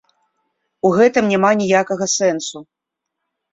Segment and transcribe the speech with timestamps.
[0.89, 2.65] У гэтым няма ніякага сэнсу.